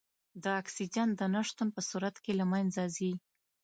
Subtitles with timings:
[0.43, 3.11] د اکسیجن د نه شتون په صورت کې له منځه ځي.